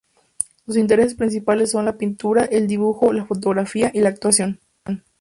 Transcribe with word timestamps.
Sus 0.65 0.77
intereses 0.77 1.13
principales 1.13 1.69
son 1.69 1.85
la 1.85 1.95
pintura, 1.99 2.45
el 2.45 2.65
dibujo, 2.65 3.13
la 3.13 3.25
fotografía 3.27 3.91
y 3.93 3.99
la 4.01 4.09
actuación. 4.09 4.59